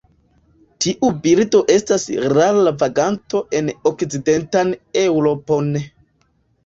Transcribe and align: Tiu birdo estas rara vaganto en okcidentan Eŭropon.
Tiu 0.85 1.09
birdo 1.25 1.59
estas 1.73 2.07
rara 2.33 2.73
vaganto 2.85 3.43
en 3.59 3.71
okcidentan 3.91 4.73
Eŭropon. 5.07 5.71